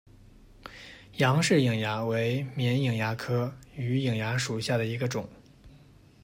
[1.17, 5.29] 杨氏瘿蚜为绵瘿蚜科榆瘿蚜属下的一个种。